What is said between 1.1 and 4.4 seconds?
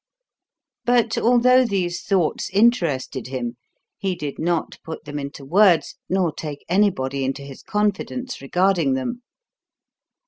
although these thoughts interested him, he did